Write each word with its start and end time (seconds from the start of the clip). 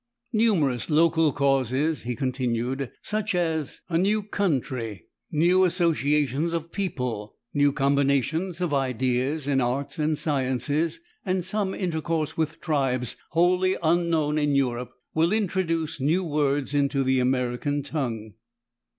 "Numerous 0.33 0.89
local 0.89 1.31
causes," 1.31 2.01
he 2.01 2.15
continued, 2.15 2.89
"such 3.03 3.35
as 3.35 3.81
a 3.87 3.99
new 3.99 4.23
country, 4.23 5.05
new 5.31 5.63
associations 5.63 6.53
of 6.53 6.71
people, 6.71 7.35
new 7.53 7.71
combinations 7.71 8.61
of 8.61 8.73
ideas 8.73 9.47
in 9.47 9.61
arts 9.61 9.99
and 9.99 10.17
sciences, 10.17 10.99
and 11.23 11.45
some 11.45 11.75
intercourse 11.75 12.35
with 12.35 12.59
tribes 12.59 13.15
wholly 13.33 13.77
unknown 13.83 14.39
in 14.39 14.55
Europe, 14.55 14.89
will 15.13 15.31
introduce 15.31 15.99
new 15.99 16.23
words 16.23 16.73
into 16.73 17.03
the 17.03 17.19
American 17.19 17.83
tongue. 17.83 18.33